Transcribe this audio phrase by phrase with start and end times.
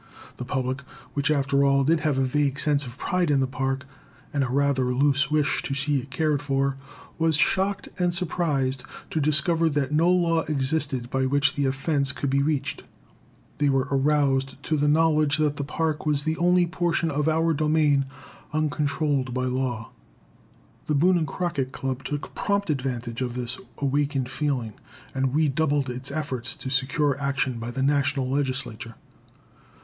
[0.37, 0.81] The public,
[1.13, 3.85] which after all did have a vague sense of pride in the Park,
[4.33, 6.75] and a rather loose wish to see it cared for,
[7.19, 12.31] was shocked and surprised to discover that no law existed by which the offense could
[12.31, 12.81] be reached.
[13.59, 17.53] They were aroused to the knowledge that the Park was the only portion of our
[17.53, 18.05] domain
[18.53, 19.91] uncontrolled by law.
[20.87, 24.73] The Boone and Crockett Club took prompt advantage of this awakened feeling,
[25.13, 28.95] and redoubled its efforts to secure action by the National Legislature.